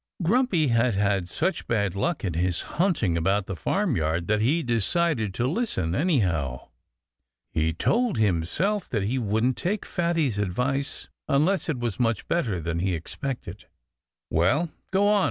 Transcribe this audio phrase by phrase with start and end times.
[0.17, 4.41] (Page 70)] Grumpy had had such bad luck in his hunting about the farmyard that
[4.41, 6.69] he decided to listen, anyhow.
[7.51, 12.79] He told himself that he wouldn't take Fatty's advice unless it was much better than
[12.79, 13.65] he expected.
[14.31, 15.19] "Well go on!"